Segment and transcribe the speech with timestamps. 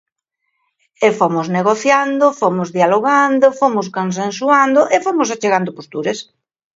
[1.07, 6.17] E fomos negociando, fomos dialogando, fomos consensuando e fomos achegando posturas.